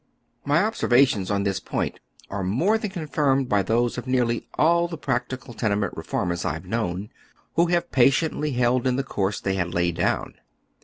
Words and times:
My 0.43 0.63
observations 0.63 1.29
on 1.29 1.43
this 1.43 1.59
point 1.59 1.99
are 2.31 2.43
more 2.43 2.79
than 2.79 2.89
confirmed 2.89 3.47
by 3.47 3.61
those 3.61 3.99
of 3.99 4.07
nearly 4.07 4.47
all 4.55 4.87
the 4.87 4.97
practical 4.97 5.53
tenement 5.53 5.93
reformers 5.95 6.43
I 6.43 6.53
have 6.53 6.65
known, 6.65 7.11
who 7.53 7.67
have 7.67 7.91
patiently 7.91 8.53
held 8.53 8.85
to 8.85 8.91
the 8.93 9.03
course 9.03 9.39
they 9.39 9.53
had 9.53 9.75
laid 9.75 9.97
down. 9.97 10.33